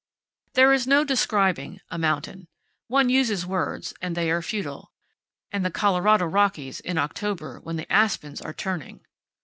There 0.55 0.73
is 0.73 0.87
no 0.87 1.03
describing 1.03 1.79
a 1.91 1.99
mountain. 1.99 2.47
One 2.87 3.09
uses 3.09 3.45
words, 3.45 3.93
and 4.01 4.15
they 4.17 4.31
are 4.31 4.41
futile. 4.41 4.91
And 5.51 5.63
the 5.63 5.69
Colorado 5.69 6.25
Rockies, 6.25 6.79
in 6.79 6.97
October, 6.97 7.59
when 7.59 7.75
the 7.75 7.93
aspens 7.93 8.41
are 8.41 8.51
turning! 8.51 9.05